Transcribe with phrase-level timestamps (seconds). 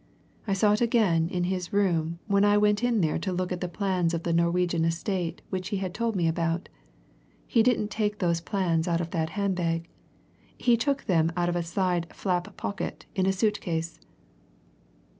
[0.47, 3.61] I saw it again in his room when I went in there to look at
[3.61, 6.69] the plans of the Norwegian estate which he had told me about.
[7.45, 9.87] He didn't take those plans out of that hand bag;
[10.57, 13.99] he took them out of a side flap pocket in a suit case."